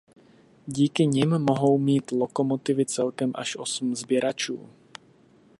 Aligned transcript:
Díky 0.67 1.05
nim 1.07 1.29
mohou 1.29 1.77
mít 1.77 2.11
lokomotivy 2.11 2.85
celkem 2.85 3.31
až 3.35 3.55
osm 3.57 3.95
sběračů. 3.95 4.69